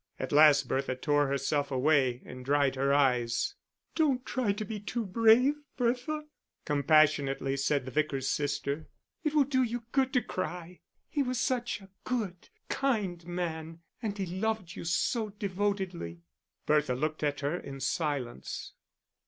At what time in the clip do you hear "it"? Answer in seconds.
9.23-9.35